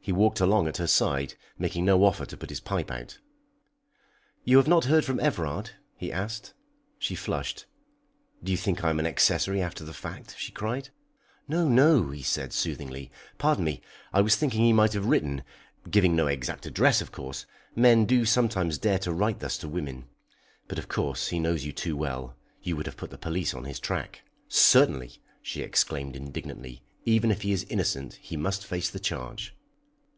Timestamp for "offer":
2.02-2.24